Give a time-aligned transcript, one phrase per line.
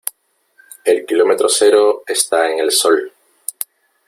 [0.83, 3.13] El kilómetro cero está en Sol.